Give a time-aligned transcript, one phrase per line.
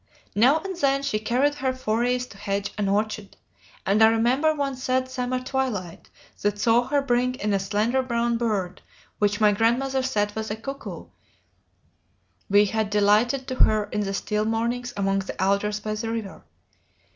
[0.33, 3.37] Now and then she carried her forays to hedge and orchard,
[3.85, 6.09] and I remember one sad summer twilight
[6.41, 8.81] that saw her bring in a slender brown bird
[9.19, 11.09] which my grandmother said was the cuckoo
[12.49, 16.45] we had delighted to hear in the still mornings among the alders by the river.